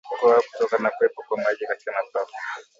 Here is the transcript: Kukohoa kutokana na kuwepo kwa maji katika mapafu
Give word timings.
Kukohoa 0.09 0.41
kutokana 0.41 0.83
na 0.83 0.89
kuwepo 0.89 1.23
kwa 1.27 1.37
maji 1.37 1.65
katika 1.67 1.91
mapafu 1.91 2.25